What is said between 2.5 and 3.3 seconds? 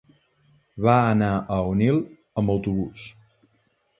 autobús.